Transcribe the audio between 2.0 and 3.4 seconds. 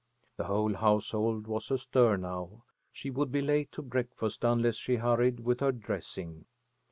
now. She would